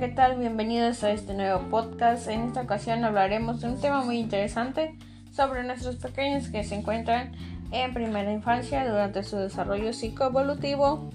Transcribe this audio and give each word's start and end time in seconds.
¿qué 0.00 0.08
tal? 0.08 0.36
Bienvenidos 0.36 1.02
a 1.04 1.10
este 1.10 1.32
nuevo 1.32 1.70
podcast. 1.70 2.28
En 2.28 2.42
esta 2.42 2.60
ocasión 2.60 3.02
hablaremos 3.02 3.62
de 3.62 3.68
un 3.68 3.80
tema 3.80 4.04
muy 4.04 4.18
interesante 4.18 4.94
sobre 5.34 5.64
nuestros 5.64 5.96
pequeños 5.96 6.48
que 6.48 6.64
se 6.64 6.74
encuentran 6.74 7.32
en 7.72 7.94
primera 7.94 8.30
infancia 8.30 8.86
durante 8.86 9.22
su 9.22 9.38
desarrollo 9.38 9.94
psicoevolutivo, 9.94 11.08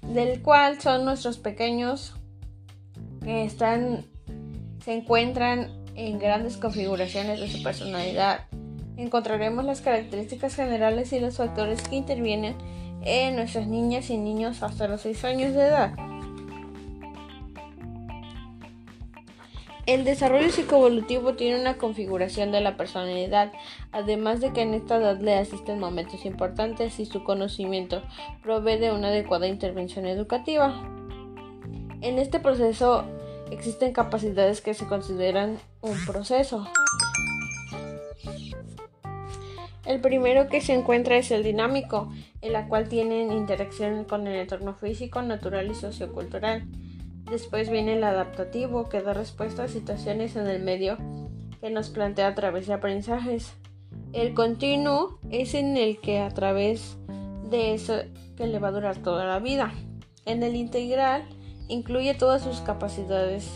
del 0.00 0.40
cual 0.40 0.80
son 0.80 1.04
nuestros 1.04 1.36
pequeños 1.36 2.14
que 3.22 3.44
están 3.44 4.06
se 4.82 4.94
encuentran 4.94 5.68
en 5.94 6.18
grandes 6.18 6.56
configuraciones 6.56 7.40
de 7.40 7.48
su 7.48 7.62
personalidad. 7.62 8.46
Encontraremos 8.96 9.66
las 9.66 9.82
características 9.82 10.54
generales 10.54 11.12
y 11.12 11.20
los 11.20 11.36
factores 11.36 11.82
que 11.82 11.96
intervienen 11.96 12.56
en 13.02 13.36
nuestras 13.36 13.66
niñas 13.66 14.08
y 14.08 14.16
niños 14.16 14.62
hasta 14.62 14.88
los 14.88 15.02
6 15.02 15.24
años 15.24 15.52
de 15.52 15.60
edad. 15.60 16.07
El 19.88 20.04
desarrollo 20.04 20.50
psicoevolutivo 20.50 21.32
tiene 21.32 21.58
una 21.58 21.78
configuración 21.78 22.52
de 22.52 22.60
la 22.60 22.76
personalidad, 22.76 23.50
además 23.90 24.38
de 24.38 24.52
que 24.52 24.60
en 24.60 24.74
esta 24.74 24.98
edad 24.98 25.18
le 25.18 25.34
asisten 25.34 25.80
momentos 25.80 26.26
importantes 26.26 27.00
y 27.00 27.06
su 27.06 27.24
conocimiento 27.24 28.02
provee 28.42 28.76
de 28.76 28.92
una 28.92 29.08
adecuada 29.08 29.46
intervención 29.46 30.04
educativa. 30.04 30.78
En 32.02 32.18
este 32.18 32.38
proceso 32.38 33.06
existen 33.50 33.94
capacidades 33.94 34.60
que 34.60 34.74
se 34.74 34.86
consideran 34.86 35.56
un 35.80 35.96
proceso. 36.04 36.68
El 39.86 40.02
primero 40.02 40.48
que 40.48 40.60
se 40.60 40.74
encuentra 40.74 41.16
es 41.16 41.30
el 41.30 41.42
dinámico, 41.42 42.12
en 42.42 42.52
la 42.52 42.68
cual 42.68 42.90
tienen 42.90 43.32
interacción 43.32 44.04
con 44.04 44.26
el 44.26 44.36
entorno 44.36 44.74
físico, 44.74 45.22
natural 45.22 45.70
y 45.70 45.74
sociocultural. 45.74 46.68
Después 47.30 47.68
viene 47.68 47.94
el 47.94 48.04
adaptativo, 48.04 48.88
que 48.88 49.02
da 49.02 49.12
respuesta 49.12 49.64
a 49.64 49.68
situaciones 49.68 50.34
en 50.36 50.46
el 50.46 50.62
medio 50.62 50.96
que 51.60 51.70
nos 51.70 51.90
plantea 51.90 52.28
a 52.28 52.34
través 52.34 52.66
de 52.66 52.74
aprendizajes. 52.74 53.52
El 54.12 54.32
continuo 54.32 55.18
es 55.30 55.54
en 55.54 55.76
el 55.76 56.00
que 56.00 56.20
a 56.20 56.30
través 56.30 56.96
de 57.50 57.74
eso 57.74 57.94
que 58.36 58.46
le 58.46 58.58
va 58.58 58.68
a 58.68 58.72
durar 58.72 58.96
toda 58.96 59.26
la 59.26 59.40
vida. 59.40 59.72
En 60.24 60.42
el 60.42 60.56
integral 60.56 61.24
incluye 61.68 62.14
todas 62.14 62.42
sus 62.42 62.60
capacidades, 62.60 63.46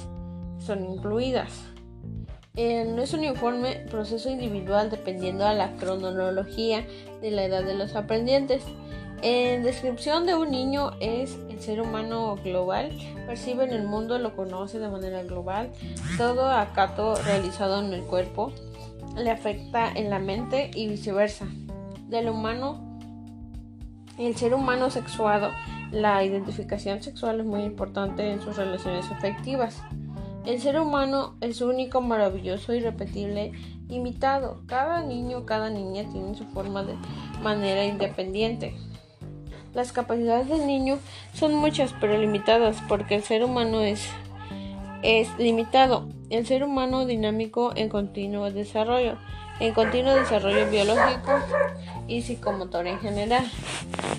son 0.59 0.85
incluidas. 0.85 1.53
no 2.55 3.03
es 3.03 3.15
un 3.15 3.21
uniforme 3.21 3.87
proceso 3.91 4.29
individual 4.29 4.91
dependiendo 4.91 5.47
a 5.47 5.55
la 5.55 5.73
cronología 5.77 6.87
de 7.23 7.31
la 7.31 7.45
edad 7.45 7.65
de 7.65 7.75
los 7.75 7.95
aprendientes. 7.95 8.63
En 9.23 9.63
descripción 9.63 10.27
de 10.27 10.35
un 10.35 10.51
niño 10.51 10.91
es 10.99 11.39
el 11.49 11.61
ser 11.61 11.81
humano 11.81 12.37
global, 12.43 12.91
percibe 13.27 13.65
en 13.65 13.71
el 13.71 13.85
mundo, 13.85 14.19
lo 14.19 14.35
conoce 14.35 14.81
de 14.81 14.89
manera 14.89 15.23
global, 15.23 15.71
todo 16.19 16.51
acato 16.51 17.15
realizado 17.15 17.85
en 17.85 17.93
el 17.93 18.03
cuerpo 18.03 18.53
le 19.17 19.31
afecta 19.31 19.91
en 19.93 20.11
la 20.11 20.19
mente 20.19 20.71
y 20.75 20.89
viceversa. 20.89 21.47
Del 22.09 22.29
humano, 22.29 22.99
el 24.19 24.37
ser 24.37 24.55
humano 24.55 24.91
sexuado, 24.91 25.51
la 25.91 26.25
identificación 26.25 27.03
sexual 27.03 27.41
es 27.41 27.47
muy 27.47 27.63
importante 27.63 28.31
en 28.31 28.41
sus 28.41 28.57
relaciones 28.57 29.11
afectivas. 29.11 29.83
El 30.45 30.61
ser 30.61 30.81
humano 30.81 31.37
es 31.41 31.61
único, 31.61 32.01
maravilloso, 32.01 32.75
irrepetible, 32.75 33.53
imitado. 33.89 34.63
Cada 34.67 35.03
niño, 35.03 35.47
cada 35.47 35.71
niña 35.71 36.05
tiene 36.11 36.35
su 36.35 36.45
forma 36.47 36.83
de 36.83 36.97
manera 37.43 37.85
independiente. 37.85 38.75
Las 39.75 39.93
capacidades 39.93 40.49
del 40.49 40.67
niño 40.67 40.99
son 41.33 41.55
muchas 41.55 41.95
pero 42.01 42.19
limitadas 42.19 42.83
porque 42.89 43.15
el 43.15 43.23
ser 43.23 43.43
humano 43.43 43.81
es, 43.81 44.07
es 45.03 45.29
limitado. 45.39 46.09
El 46.29 46.47
ser 46.47 46.63
humano 46.63 47.07
dinámico 47.07 47.73
en 47.75 47.89
continuo 47.89 48.51
desarrollo, 48.51 49.17
en 49.61 49.73
continuo 49.73 50.15
desarrollo 50.15 50.71
biológico 50.71 51.33
y 52.07 52.21
psicomotor 52.23 52.87
en 52.87 52.99
general. 53.01 53.45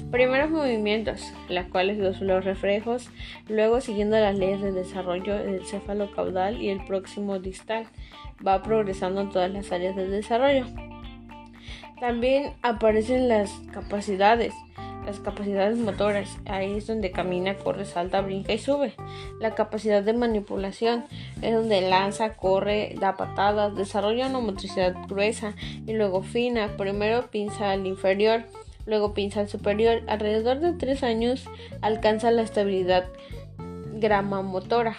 Primeros 0.09 0.49
movimientos, 0.49 1.21
las 1.49 1.67
cuales 1.67 1.97
los, 1.97 2.21
los 2.21 2.45
reflejos, 2.45 3.09
luego 3.47 3.81
siguiendo 3.81 4.17
las 4.19 4.35
leyes 4.35 4.61
de 4.61 4.71
desarrollo 4.71 5.35
del 5.35 5.65
céfalo 5.65 6.11
caudal 6.11 6.61
y 6.61 6.69
el 6.69 6.83
próximo 6.85 7.39
distal, 7.39 7.87
va 8.45 8.61
progresando 8.63 9.21
en 9.21 9.29
todas 9.29 9.51
las 9.51 9.71
áreas 9.71 9.95
del 9.95 10.11
desarrollo. 10.11 10.65
También 11.99 12.53
aparecen 12.61 13.29
las 13.29 13.51
capacidades, 13.71 14.53
las 15.05 15.19
capacidades 15.19 15.77
motoras, 15.77 16.37
ahí 16.45 16.77
es 16.77 16.87
donde 16.87 17.11
camina, 17.11 17.57
corre, 17.57 17.85
salta, 17.85 18.21
brinca 18.21 18.53
y 18.53 18.57
sube. 18.57 18.93
La 19.39 19.55
capacidad 19.55 20.03
de 20.03 20.13
manipulación 20.13 21.05
es 21.41 21.53
donde 21.53 21.81
lanza, 21.81 22.35
corre, 22.35 22.95
da 22.99 23.15
patadas, 23.17 23.75
desarrolla 23.75 24.27
una 24.27 24.39
motricidad 24.39 24.95
gruesa 25.07 25.55
y 25.85 25.93
luego 25.93 26.23
fina. 26.23 26.69
Primero 26.77 27.29
pinza 27.29 27.71
al 27.71 27.85
inferior, 27.85 28.43
luego 28.85 29.13
pinza 29.13 29.41
al 29.41 29.49
superior. 29.49 30.01
Alrededor 30.07 30.59
de 30.59 30.73
3 30.73 31.03
años 31.03 31.45
alcanza 31.81 32.31
la 32.31 32.41
estabilidad 32.41 33.05
gramomotora. 33.95 34.97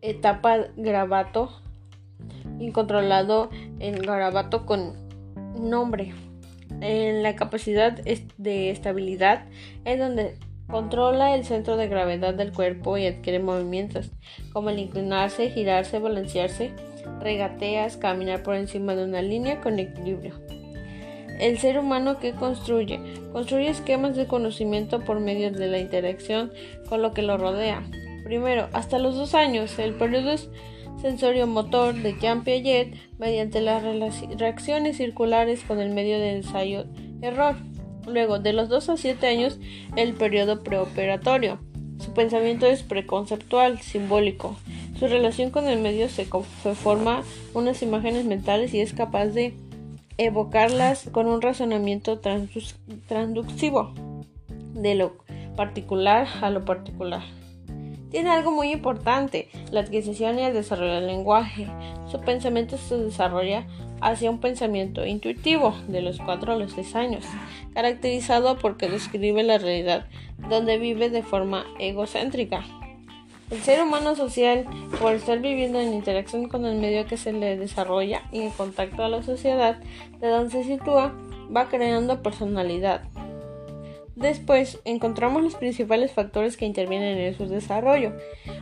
Etapa 0.00 0.58
grabato 0.76 1.50
incontrolado 2.58 3.50
en 3.78 3.94
grabato 4.00 4.66
con 4.66 4.94
nombre 5.54 6.12
en 6.82 7.22
la 7.22 7.36
capacidad 7.36 7.92
de 7.92 8.70
estabilidad 8.70 9.44
es 9.84 9.98
donde 9.98 10.34
controla 10.66 11.34
el 11.34 11.44
centro 11.44 11.76
de 11.76 11.88
gravedad 11.88 12.34
del 12.34 12.52
cuerpo 12.52 12.98
y 12.98 13.06
adquiere 13.06 13.38
movimientos 13.38 14.10
como 14.52 14.70
el 14.70 14.78
inclinarse, 14.78 15.50
girarse, 15.50 15.98
balancearse, 15.98 16.72
regateas, 17.20 17.96
caminar 17.96 18.42
por 18.42 18.56
encima 18.56 18.94
de 18.94 19.04
una 19.04 19.22
línea 19.22 19.60
con 19.60 19.78
equilibrio. 19.78 20.34
El 21.38 21.58
ser 21.58 21.78
humano 21.78 22.18
que 22.18 22.32
construye, 22.32 23.00
construye 23.32 23.68
esquemas 23.68 24.16
de 24.16 24.26
conocimiento 24.26 25.00
por 25.00 25.20
medio 25.20 25.50
de 25.50 25.68
la 25.68 25.78
interacción 25.78 26.52
con 26.88 27.02
lo 27.02 27.12
que 27.12 27.22
lo 27.22 27.36
rodea. 27.36 27.82
Primero, 28.24 28.68
hasta 28.72 28.98
los 28.98 29.16
dos 29.16 29.34
años, 29.34 29.78
el 29.78 29.94
periodo 29.94 30.32
es 30.32 30.48
sensorio 31.00 31.46
motor 31.46 31.94
de 31.94 32.16
Jean 32.18 32.44
Piaget 32.44 32.94
mediante 33.18 33.60
las 33.60 33.82
reacciones 34.38 34.96
circulares 34.96 35.62
con 35.66 35.80
el 35.80 35.90
medio 35.90 36.18
de 36.18 36.36
ensayo-error. 36.36 37.56
Luego, 38.06 38.38
de 38.38 38.52
los 38.52 38.68
2 38.68 38.88
a 38.90 38.96
7 38.96 39.26
años, 39.26 39.58
el 39.96 40.14
periodo 40.14 40.62
preoperatorio. 40.62 41.58
Su 41.98 42.12
pensamiento 42.12 42.66
es 42.66 42.82
preconceptual, 42.82 43.80
simbólico. 43.80 44.56
Su 44.98 45.06
relación 45.06 45.50
con 45.50 45.68
el 45.68 45.80
medio 45.80 46.08
se, 46.08 46.26
forma 46.74 47.22
unas 47.54 47.82
imágenes 47.82 48.24
mentales 48.24 48.74
y 48.74 48.80
es 48.80 48.92
capaz 48.92 49.26
de 49.26 49.54
evocarlas 50.18 51.08
con 51.10 51.26
un 51.26 51.40
razonamiento 51.40 52.20
transductivo 53.08 53.94
de 54.74 54.94
lo 54.94 55.16
particular 55.56 56.26
a 56.40 56.50
lo 56.50 56.64
particular 56.64 57.22
tiene 58.12 58.30
algo 58.30 58.52
muy 58.52 58.70
importante, 58.70 59.48
la 59.70 59.80
adquisición 59.80 60.38
y 60.38 60.42
el 60.42 60.52
desarrollo 60.52 60.92
del 60.92 61.06
lenguaje. 61.06 61.66
Su 62.06 62.20
pensamiento 62.20 62.76
se 62.76 62.98
desarrolla 62.98 63.66
hacia 64.02 64.30
un 64.30 64.38
pensamiento 64.38 65.06
intuitivo 65.06 65.74
de 65.88 66.02
los 66.02 66.18
4 66.18 66.52
a 66.52 66.56
los 66.56 66.72
6 66.72 66.94
años, 66.94 67.24
caracterizado 67.72 68.58
porque 68.58 68.88
describe 68.88 69.42
la 69.42 69.58
realidad 69.58 70.06
donde 70.50 70.76
vive 70.76 71.08
de 71.08 71.22
forma 71.22 71.64
egocéntrica. 71.78 72.64
El 73.50 73.60
ser 73.62 73.82
humano 73.82 74.14
social, 74.14 74.66
por 75.00 75.14
estar 75.14 75.38
viviendo 75.40 75.80
en 75.80 75.94
interacción 75.94 76.48
con 76.48 76.66
el 76.66 76.78
medio 76.78 77.06
que 77.06 77.16
se 77.16 77.32
le 77.32 77.56
desarrolla 77.56 78.22
y 78.30 78.40
en 78.40 78.50
contacto 78.50 79.04
a 79.04 79.08
la 79.08 79.22
sociedad 79.22 79.78
de 80.20 80.28
donde 80.28 80.50
se 80.50 80.64
sitúa, 80.64 81.14
va 81.54 81.68
creando 81.68 82.22
personalidad, 82.22 83.02
Después 84.16 84.80
encontramos 84.84 85.42
los 85.42 85.54
principales 85.54 86.12
factores 86.12 86.56
que 86.56 86.66
intervienen 86.66 87.18
en 87.18 87.36
su 87.36 87.46
desarrollo. 87.46 88.12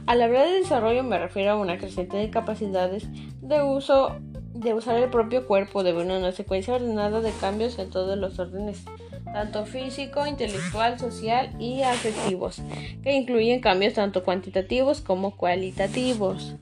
Al 0.06 0.23
hablar 0.23 0.47
de 0.47 0.61
desarrollo 0.61 1.02
me 1.02 1.19
refiero 1.19 1.52
a 1.52 1.56
una 1.56 1.79
creciente 1.79 2.17
de 2.17 2.31
capacidades 2.31 3.08
de 3.41 3.62
uso 3.62 4.17
de 4.55 4.75
usar 4.75 4.97
el 4.97 5.11
propio 5.11 5.47
cuerpo 5.47 5.82
de 5.82 5.93
una 5.94 6.32
secuencia 6.32 6.75
ordenada 6.75 7.20
de 7.20 7.32
cambios 7.32 7.79
en 7.79 7.91
todos 7.91 8.19
los 8.19 8.38
órdenes, 8.38 8.85
tanto 9.32 9.64
físico, 9.64 10.26
intelectual, 10.26 10.99
social 10.99 11.55
y 11.58 11.82
afectivos, 11.82 12.61
que 13.03 13.12
incluyen 13.12 13.61
cambios 13.61 13.94
tanto 13.94 14.25
cuantitativos 14.25 15.00
como 15.00 15.37
cualitativos. 15.37 16.56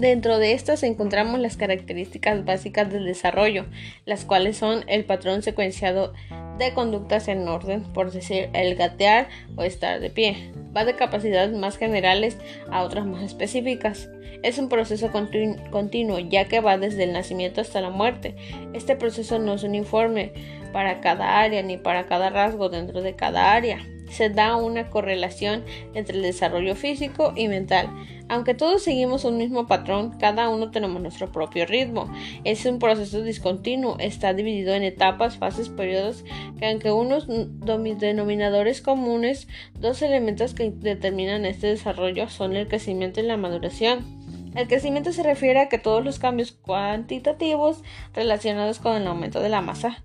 Dentro 0.00 0.38
de 0.38 0.54
estas 0.54 0.82
encontramos 0.82 1.40
las 1.40 1.58
características 1.58 2.46
básicas 2.46 2.90
del 2.90 3.04
desarrollo, 3.04 3.66
las 4.06 4.24
cuales 4.24 4.56
son 4.56 4.82
el 4.86 5.04
patrón 5.04 5.42
secuenciado 5.42 6.14
de 6.56 6.72
conductas 6.72 7.28
en 7.28 7.46
orden, 7.46 7.82
por 7.82 8.10
decir 8.10 8.48
el 8.54 8.76
gatear 8.76 9.28
o 9.56 9.62
estar 9.62 10.00
de 10.00 10.08
pie. 10.08 10.52
Va 10.74 10.86
de 10.86 10.96
capacidades 10.96 11.54
más 11.54 11.76
generales 11.76 12.38
a 12.70 12.82
otras 12.82 13.04
más 13.04 13.22
específicas. 13.22 14.08
Es 14.42 14.56
un 14.56 14.70
proceso 14.70 15.10
continuo, 15.10 16.18
ya 16.18 16.46
que 16.46 16.60
va 16.60 16.78
desde 16.78 17.04
el 17.04 17.12
nacimiento 17.12 17.60
hasta 17.60 17.82
la 17.82 17.90
muerte. 17.90 18.36
Este 18.72 18.96
proceso 18.96 19.38
no 19.38 19.52
es 19.52 19.64
uniforme 19.64 20.32
para 20.72 21.02
cada 21.02 21.40
área 21.40 21.62
ni 21.62 21.76
para 21.76 22.06
cada 22.06 22.30
rasgo 22.30 22.70
dentro 22.70 23.02
de 23.02 23.16
cada 23.16 23.52
área. 23.52 23.86
Se 24.10 24.30
da 24.30 24.56
una 24.56 24.90
correlación 24.90 25.64
entre 25.94 26.16
el 26.16 26.22
desarrollo 26.22 26.74
físico 26.74 27.32
y 27.36 27.48
mental. 27.48 27.88
Aunque 28.28 28.54
todos 28.54 28.84
seguimos 28.84 29.24
un 29.24 29.38
mismo 29.38 29.66
patrón, 29.66 30.16
cada 30.18 30.48
uno 30.48 30.70
tenemos 30.70 31.02
nuestro 31.02 31.32
propio 31.32 31.66
ritmo. 31.66 32.08
Es 32.44 32.64
un 32.64 32.78
proceso 32.78 33.22
discontinuo, 33.22 33.96
está 33.98 34.34
dividido 34.34 34.74
en 34.74 34.84
etapas, 34.84 35.36
fases, 35.36 35.68
periodos, 35.68 36.24
que 36.58 36.66
aunque 36.66 36.92
unos 36.92 37.26
denominadores 37.26 38.82
comunes, 38.82 39.48
dos 39.74 40.00
elementos 40.02 40.54
que 40.54 40.70
determinan 40.70 41.44
este 41.44 41.66
desarrollo 41.66 42.28
son 42.28 42.54
el 42.54 42.68
crecimiento 42.68 43.18
y 43.18 43.24
la 43.24 43.36
maduración. 43.36 44.20
El 44.54 44.68
crecimiento 44.68 45.12
se 45.12 45.22
refiere 45.22 45.60
a 45.60 45.68
que 45.68 45.78
todos 45.78 46.04
los 46.04 46.18
cambios 46.18 46.52
cuantitativos 46.52 47.82
relacionados 48.14 48.78
con 48.80 48.96
el 48.96 49.06
aumento 49.06 49.40
de 49.40 49.48
la 49.48 49.60
masa 49.60 50.04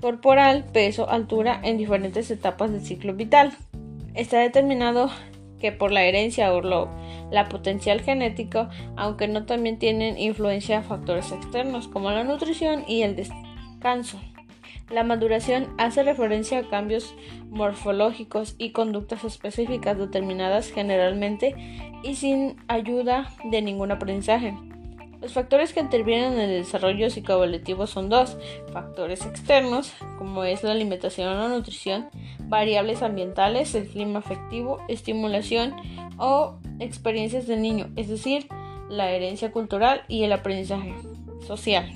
corporal, 0.00 0.64
peso, 0.72 1.08
altura 1.10 1.60
en 1.62 1.78
diferentes 1.78 2.30
etapas 2.30 2.70
del 2.70 2.82
ciclo 2.82 3.14
vital. 3.14 3.52
Está 4.14 4.40
determinado 4.40 5.10
que 5.60 5.72
por 5.72 5.92
la 5.92 6.04
herencia 6.04 6.52
o 6.52 6.88
la 7.30 7.48
potencial 7.48 8.00
genético, 8.00 8.68
aunque 8.96 9.28
no 9.28 9.44
también 9.44 9.78
tienen 9.78 10.18
influencia 10.18 10.82
factores 10.82 11.32
externos 11.32 11.88
como 11.88 12.10
la 12.10 12.24
nutrición 12.24 12.84
y 12.86 13.02
el 13.02 13.16
descanso. 13.16 14.20
La 14.90 15.04
maduración 15.04 15.68
hace 15.76 16.02
referencia 16.02 16.60
a 16.60 16.68
cambios 16.68 17.14
morfológicos 17.50 18.54
y 18.56 18.70
conductas 18.70 19.24
específicas 19.24 19.98
determinadas 19.98 20.70
generalmente 20.70 21.54
y 22.02 22.14
sin 22.14 22.56
ayuda 22.68 23.30
de 23.50 23.60
ningún 23.60 23.90
aprendizaje. 23.90 24.54
Los 25.20 25.32
factores 25.32 25.72
que 25.72 25.80
intervienen 25.80 26.34
en 26.34 26.50
el 26.50 26.62
desarrollo 26.62 27.10
psicoevolutivo 27.10 27.86
son 27.88 28.08
dos, 28.08 28.36
factores 28.72 29.26
externos, 29.26 29.92
como 30.16 30.44
es 30.44 30.62
la 30.62 30.70
alimentación 30.70 31.28
o 31.28 31.34
la 31.34 31.48
nutrición, 31.48 32.08
variables 32.42 33.02
ambientales, 33.02 33.74
el 33.74 33.88
clima 33.88 34.20
afectivo, 34.20 34.78
estimulación 34.88 35.74
o 36.18 36.58
experiencias 36.78 37.48
del 37.48 37.62
niño, 37.62 37.90
es 37.96 38.08
decir, 38.08 38.46
la 38.88 39.10
herencia 39.10 39.50
cultural 39.50 40.02
y 40.06 40.22
el 40.22 40.32
aprendizaje 40.32 40.94
social. 41.46 41.92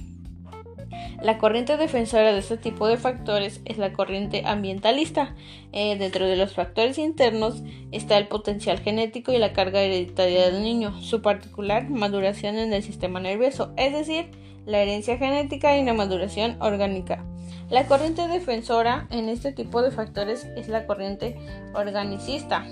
La 1.22 1.38
corriente 1.38 1.76
defensora 1.76 2.32
de 2.32 2.40
este 2.40 2.56
tipo 2.56 2.88
de 2.88 2.96
factores 2.96 3.60
es 3.64 3.78
la 3.78 3.92
corriente 3.92 4.42
ambientalista. 4.44 5.36
Eh, 5.72 5.96
dentro 5.96 6.26
de 6.26 6.34
los 6.34 6.52
factores 6.52 6.98
internos 6.98 7.62
está 7.92 8.18
el 8.18 8.26
potencial 8.26 8.80
genético 8.80 9.32
y 9.32 9.38
la 9.38 9.52
carga 9.52 9.82
hereditaria 9.82 10.50
del 10.50 10.64
niño, 10.64 11.00
su 11.00 11.22
particular 11.22 11.88
maduración 11.88 12.58
en 12.58 12.72
el 12.72 12.82
sistema 12.82 13.20
nervioso, 13.20 13.72
es 13.76 13.92
decir, 13.92 14.32
la 14.66 14.80
herencia 14.80 15.16
genética 15.16 15.78
y 15.78 15.84
la 15.84 15.94
maduración 15.94 16.56
orgánica. 16.60 17.24
La 17.70 17.86
corriente 17.86 18.26
defensora 18.26 19.06
en 19.10 19.28
este 19.28 19.52
tipo 19.52 19.80
de 19.80 19.92
factores 19.92 20.48
es 20.56 20.66
la 20.66 20.86
corriente 20.86 21.38
organicista. 21.72 22.66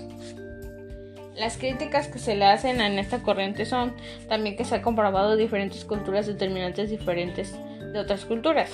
Las 1.37 1.55
críticas 1.55 2.09
que 2.09 2.19
se 2.19 2.35
le 2.35 2.43
hacen 2.43 2.81
en 2.81 2.99
esta 2.99 3.23
corriente 3.23 3.65
son 3.65 3.93
también 4.27 4.57
que 4.57 4.65
se 4.65 4.75
ha 4.75 4.81
comprobado 4.81 5.37
diferentes 5.37 5.85
culturas 5.85 6.27
determinantes 6.27 6.89
diferentes 6.89 7.55
de 7.91 7.99
otras 7.99 8.25
culturas. 8.25 8.71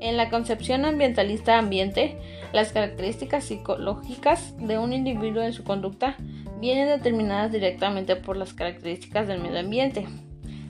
En 0.00 0.16
la 0.16 0.30
concepción 0.30 0.84
ambientalista 0.84 1.58
ambiente, 1.58 2.16
las 2.52 2.72
características 2.72 3.44
psicológicas 3.44 4.56
de 4.58 4.78
un 4.78 4.92
individuo 4.92 5.42
en 5.42 5.52
su 5.52 5.64
conducta 5.64 6.16
vienen 6.60 6.88
determinadas 6.88 7.50
directamente 7.52 8.16
por 8.16 8.36
las 8.36 8.54
características 8.54 9.26
del 9.26 9.40
medio 9.40 9.58
ambiente. 9.58 10.06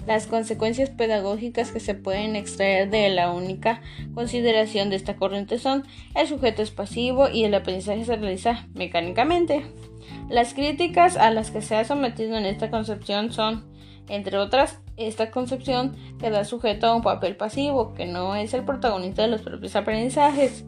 Las 0.07 0.27
consecuencias 0.27 0.89
pedagógicas 0.89 1.71
que 1.71 1.81
se 1.81 1.95
pueden 1.95 2.35
extraer 2.35 2.89
de 2.89 3.11
la 3.11 3.31
única 3.31 3.83
consideración 4.15 4.89
de 4.89 4.97
esta 4.97 5.17
corriente 5.17 5.59
son 5.59 5.85
el 6.15 6.27
sujeto 6.27 6.63
es 6.63 6.71
pasivo 6.71 7.29
y 7.29 7.45
el 7.45 7.55
aprendizaje 7.55 8.07
se 8.07 8.17
realiza 8.17 8.67
mecánicamente. 8.73 9.67
Las 10.31 10.55
críticas 10.55 11.19
a 11.19 11.31
las 11.31 11.51
que 11.51 11.61
se 11.61 11.77
ha 11.77 11.85
sometido 11.85 12.39
en 12.39 12.47
esta 12.47 12.71
concepción 12.71 13.33
son 13.33 13.67
entre 14.09 14.39
otras, 14.39 14.81
esta 14.99 15.31
concepción 15.31 15.97
queda 16.19 16.45
sujeto 16.45 16.87
a 16.87 16.95
un 16.95 17.03
papel 17.03 17.37
pasivo, 17.37 17.95
que 17.95 18.07
no 18.07 18.35
es 18.35 18.55
el 18.55 18.65
protagonista 18.65 19.23
de 19.23 19.29
los 19.29 19.43
propios 19.43 19.77
aprendizajes. 19.77 20.65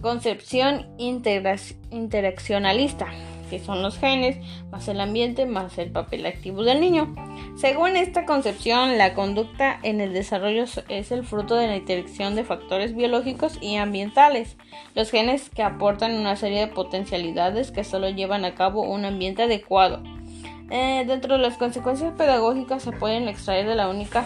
Concepción 0.00 0.88
interaccionalista, 0.98 3.06
que 3.48 3.58
son 3.58 3.82
los 3.82 3.98
genes, 3.98 4.38
más 4.70 4.88
el 4.88 5.00
ambiente, 5.00 5.46
más 5.46 5.78
el 5.78 5.92
papel 5.92 6.26
activo 6.26 6.64
del 6.64 6.80
niño. 6.80 7.14
Según 7.56 7.96
esta 7.96 8.24
concepción, 8.24 8.98
la 8.98 9.14
conducta 9.14 9.78
en 9.82 10.00
el 10.00 10.12
desarrollo 10.12 10.64
es 10.88 11.12
el 11.12 11.24
fruto 11.24 11.54
de 11.54 11.66
la 11.66 11.76
interacción 11.76 12.34
de 12.34 12.44
factores 12.44 12.96
biológicos 12.96 13.58
y 13.60 13.76
ambientales. 13.76 14.56
Los 14.94 15.10
genes 15.10 15.50
que 15.50 15.62
aportan 15.62 16.14
una 16.14 16.36
serie 16.36 16.60
de 16.60 16.68
potencialidades 16.68 17.70
que 17.70 17.84
solo 17.84 18.08
llevan 18.08 18.44
a 18.44 18.54
cabo 18.54 18.82
un 18.82 19.04
ambiente 19.04 19.42
adecuado. 19.42 20.02
Eh, 20.74 21.04
dentro 21.06 21.34
de 21.34 21.42
las 21.42 21.58
consecuencias 21.58 22.14
pedagógicas 22.14 22.82
se 22.82 22.92
pueden 22.92 23.28
extraer 23.28 23.68
de 23.68 23.74
la 23.74 23.90
única 23.90 24.24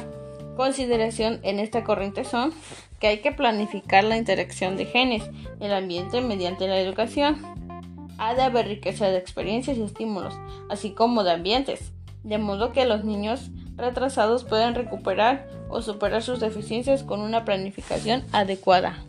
consideración 0.56 1.40
en 1.42 1.58
esta 1.58 1.82
corriente 1.82 2.24
son 2.24 2.52
que 3.00 3.08
hay 3.08 3.18
que 3.18 3.32
planificar 3.32 4.04
la 4.04 4.16
interacción 4.16 4.76
de 4.76 4.86
genes 4.86 5.24
en 5.24 5.62
el 5.64 5.72
ambiente 5.72 6.20
mediante 6.20 6.68
la 6.68 6.78
educación. 6.78 7.36
Ha 8.18 8.36
de 8.36 8.42
haber 8.42 8.68
riqueza 8.68 9.08
de 9.08 9.18
experiencias 9.18 9.76
y 9.76 9.82
estímulos, 9.82 10.38
así 10.70 10.92
como 10.92 11.24
de 11.24 11.32
ambientes, 11.32 11.92
de 12.22 12.38
modo 12.38 12.72
que 12.72 12.86
los 12.86 13.02
niños 13.02 13.50
retrasados 13.74 14.44
puedan 14.44 14.76
recuperar 14.76 15.48
o 15.68 15.82
superar 15.82 16.22
sus 16.22 16.38
deficiencias 16.38 17.02
con 17.02 17.22
una 17.22 17.44
planificación 17.44 18.22
adecuada. 18.30 19.04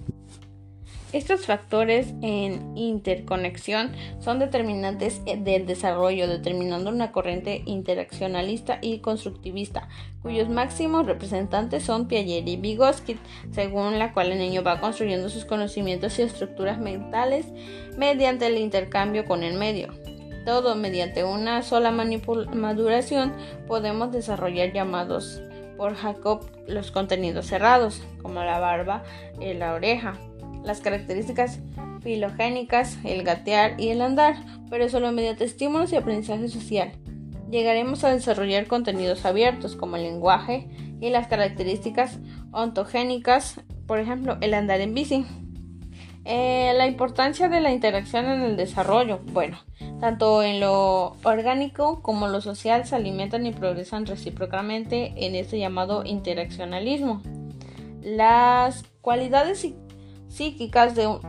Estos 1.13 1.45
factores 1.45 2.13
en 2.21 2.77
interconexión 2.77 3.93
son 4.19 4.39
determinantes 4.39 5.21
del 5.23 5.65
desarrollo, 5.65 6.27
determinando 6.27 6.89
una 6.89 7.13
corriente 7.13 7.61
interaccionalista 7.65 8.79
y 8.81 8.99
constructivista, 8.99 9.87
cuyos 10.21 10.49
máximos 10.49 11.05
representantes 11.05 11.83
son 11.83 12.09
Piaget 12.09 12.45
y 12.45 12.57
Vygotsky, 12.57 13.17
según 13.51 13.99
la 13.99 14.11
cual 14.11 14.33
el 14.33 14.39
niño 14.39 14.63
va 14.63 14.81
construyendo 14.81 15.29
sus 15.29 15.45
conocimientos 15.45 16.19
y 16.19 16.23
estructuras 16.23 16.77
mentales 16.77 17.45
mediante 17.97 18.47
el 18.47 18.57
intercambio 18.57 19.23
con 19.23 19.43
el 19.43 19.57
medio. 19.57 19.93
Todo 20.43 20.75
mediante 20.75 21.23
una 21.23 21.63
sola 21.63 21.91
maduración 21.91 23.33
podemos 23.65 24.11
desarrollar 24.11 24.73
llamados 24.73 25.41
por 25.77 25.95
Jacob 25.95 26.41
los 26.67 26.91
contenidos 26.91 27.45
cerrados, 27.47 28.01
como 28.21 28.43
la 28.43 28.59
barba 28.59 29.03
y 29.39 29.53
la 29.53 29.73
oreja 29.73 30.17
las 30.63 30.81
características 30.81 31.59
filogénicas, 32.01 32.97
el 33.03 33.23
gatear 33.23 33.79
y 33.79 33.89
el 33.89 34.01
andar, 34.01 34.35
pero 34.69 34.89
solo 34.89 35.11
mediante 35.11 35.43
estímulos 35.43 35.91
y 35.91 35.95
aprendizaje 35.95 36.47
social. 36.47 36.91
Llegaremos 37.49 38.03
a 38.03 38.09
desarrollar 38.09 38.67
contenidos 38.67 39.25
abiertos 39.25 39.75
como 39.75 39.95
el 39.95 40.03
lenguaje 40.03 40.69
y 40.99 41.09
las 41.09 41.27
características 41.27 42.19
ontogénicas, 42.51 43.61
por 43.85 43.99
ejemplo, 43.99 44.37
el 44.41 44.53
andar 44.53 44.81
en 44.81 44.93
bici. 44.93 45.25
Eh, 46.29 46.73
la 46.75 46.87
importancia 46.87 47.47
de 47.47 47.61
la 47.61 47.71
interacción 47.71 48.25
en 48.25 48.41
el 48.41 48.57
desarrollo. 48.57 49.21
Bueno, 49.31 49.59
tanto 50.01 50.43
en 50.43 50.59
lo 50.59 51.15
orgánico 51.23 52.01
como 52.01 52.27
lo 52.27 52.41
social 52.41 52.85
se 52.85 52.97
alimentan 52.97 53.45
y 53.45 53.53
progresan 53.53 54.05
recíprocamente 54.05 55.13
en 55.25 55.35
este 55.35 55.57
llamado 55.57 56.03
interaccionalismo. 56.03 57.21
Las 58.01 58.83
cualidades 58.99 59.65
psíquicas 60.27 60.95
de 60.95 61.07
un, 61.07 61.19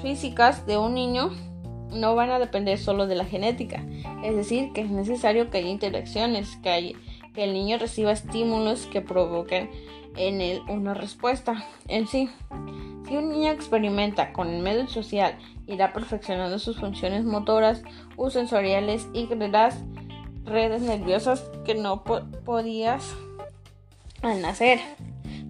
físicas 0.00 0.66
de 0.66 0.78
un 0.78 0.94
niño 0.94 1.30
no 1.90 2.14
van 2.14 2.30
a 2.30 2.38
depender 2.38 2.78
solo 2.78 3.06
de 3.06 3.14
la 3.14 3.24
genética. 3.24 3.84
Es 4.22 4.34
decir, 4.36 4.72
que 4.72 4.82
es 4.82 4.90
necesario 4.90 5.50
que 5.50 5.58
haya 5.58 5.68
interacciones, 5.68 6.56
que, 6.62 6.96
que 7.34 7.44
el 7.44 7.52
niño 7.52 7.78
reciba 7.78 8.12
estímulos 8.12 8.86
que 8.86 9.00
provoquen 9.00 9.70
en 10.16 10.40
él 10.40 10.62
una 10.68 10.94
respuesta 10.94 11.64
en 11.88 12.06
sí. 12.06 12.28
Si 13.06 13.16
un 13.16 13.30
niño 13.30 13.52
experimenta 13.52 14.32
con 14.32 14.48
el 14.48 14.62
medio 14.62 14.88
social, 14.88 15.38
irá 15.66 15.92
perfeccionando 15.92 16.58
sus 16.58 16.78
funciones 16.78 17.24
motoras 17.24 17.82
o 18.16 18.30
sensoriales 18.30 19.06
y 19.12 19.26
crearás 19.26 19.84
redes 20.44 20.82
nerviosas 20.82 21.50
que 21.64 21.74
no 21.74 22.02
podías 22.04 23.14
al 24.22 24.40
nacer 24.42 24.80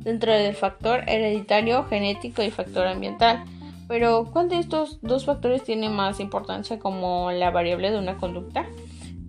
dentro 0.07 0.33
del 0.33 0.55
factor 0.55 1.03
hereditario, 1.09 1.85
genético 1.85 2.41
y 2.41 2.53
factor 2.53 2.87
ambiental. 2.87 3.45
Pero, 3.89 4.31
¿cuál 4.33 4.49
de 4.49 4.61
estos 4.61 5.01
dos 5.03 5.25
factores 5.25 5.65
tiene 5.65 5.89
más 5.89 6.21
importancia 6.21 6.79
como 6.79 7.33
la 7.33 7.51
variable 7.51 7.91
de 7.91 7.99
una 7.99 8.17
conducta? 8.17 8.67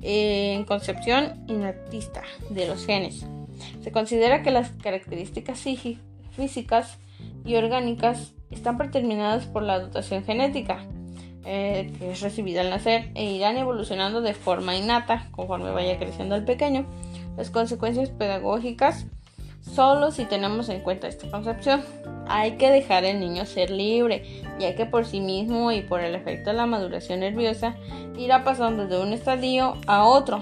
En 0.03 0.65
concepción 0.65 1.43
inactista 1.47 2.21
de 2.51 2.67
los 2.67 2.85
genes. 2.85 3.25
Se 3.81 3.91
considera 3.91 4.43
que 4.43 4.51
las 4.51 4.69
características 4.69 5.59
físicas 6.31 6.99
y 7.43 7.55
orgánicas 7.55 8.35
están 8.51 8.77
predeterminadas 8.77 9.47
por 9.47 9.63
la 9.63 9.79
dotación 9.79 10.23
genética, 10.23 10.85
eh, 11.43 11.91
que 11.97 12.11
es 12.11 12.21
recibida 12.21 12.61
al 12.61 12.69
nacer, 12.69 13.09
e 13.15 13.25
irán 13.31 13.57
evolucionando 13.57 14.21
de 14.21 14.35
forma 14.35 14.75
innata 14.75 15.27
conforme 15.31 15.71
vaya 15.71 15.97
creciendo 15.97 16.35
el 16.35 16.45
pequeño. 16.45 16.85
Las 17.35 17.49
consecuencias 17.49 18.11
pedagógicas 18.11 19.07
solo 19.73 20.11
si 20.11 20.25
tenemos 20.25 20.69
en 20.69 20.81
cuenta 20.81 21.07
esta 21.07 21.29
concepción. 21.29 21.83
hay 22.29 22.57
que 22.57 22.69
dejar 22.69 23.05
al 23.05 23.19
niño 23.19 23.45
ser 23.45 23.69
libre, 23.69 24.23
ya 24.59 24.75
que 24.75 24.85
por 24.85 25.05
sí 25.05 25.21
mismo 25.21 25.71
y 25.71 25.81
por 25.81 26.01
el 26.01 26.13
efecto 26.13 26.49
de 26.49 26.57
la 26.57 26.65
maduración 26.65 27.21
nerviosa 27.21 27.75
irá 28.17 28.43
pasando 28.43 28.87
de 28.87 28.99
un 28.99 29.13
estadio 29.13 29.77
a 29.87 30.03
otro. 30.03 30.41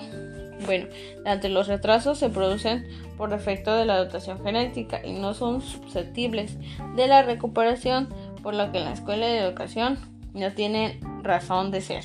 Bueno, 0.66 0.88
ante 1.26 1.50
los 1.50 1.68
retrasos 1.68 2.18
se 2.18 2.30
producen 2.30 2.88
por 3.18 3.34
efecto 3.34 3.76
de 3.76 3.86
la 3.86 3.98
dotación 3.98 4.44
genética 4.44 5.02
y 5.06 5.14
no 5.14 5.34
son 5.34 5.62
susceptibles 5.62 6.58
de 6.96 7.08
la 7.08 7.24
recuperación, 7.24 8.10
por 8.42 8.56
lo 8.56 8.72
que 8.72 8.80
en 8.80 8.86
la 8.86 8.94
escuela 8.94 9.28
de 9.28 9.40
educación 9.40 10.00
no 10.34 10.52
tienen 10.54 11.00
razón 11.24 11.72
de 11.72 11.82
ser. 11.82 12.04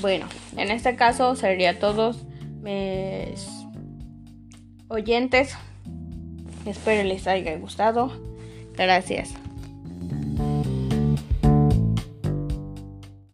Bueno, 0.00 0.26
en 0.56 0.70
este 0.70 0.94
caso 0.94 1.34
sería 1.36 1.78
todos 1.78 2.24
mis 2.62 3.66
oyentes. 4.88 5.56
Espero 6.66 7.08
les 7.08 7.26
haya 7.26 7.56
gustado. 7.56 8.12
Gracias. 8.76 9.34